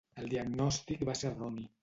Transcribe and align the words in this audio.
El 0.21 0.29
diagnòstic 0.31 1.05
va 1.11 1.17
ser 1.21 1.31
erroni. 1.33 1.69